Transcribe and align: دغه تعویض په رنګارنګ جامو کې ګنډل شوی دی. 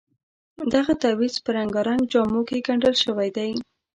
دغه 0.73 0.93
تعویض 1.03 1.35
په 1.43 1.49
رنګارنګ 1.57 2.01
جامو 2.13 2.41
کې 2.47 2.63
ګنډل 2.67 2.95
شوی 3.03 3.29
دی. 3.37 3.51